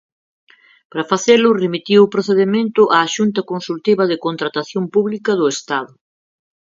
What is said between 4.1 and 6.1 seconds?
de Contratación Pública do Estado.